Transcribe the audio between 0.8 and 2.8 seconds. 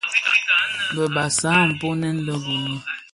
Bë Yambassa nkpoňèn le (Gunu),